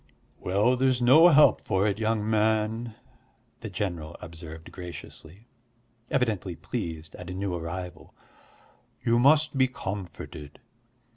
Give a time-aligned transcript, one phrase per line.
[0.39, 2.95] "Well, there's no help for it, young man,"
[3.59, 5.45] the general observed graciously,
[6.09, 8.15] evidently pleased at a new arrival.
[9.03, 10.57] "You must be comforted.